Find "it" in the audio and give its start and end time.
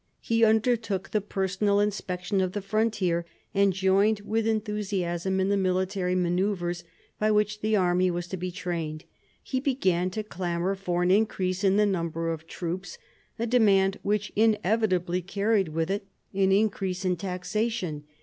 15.91-16.07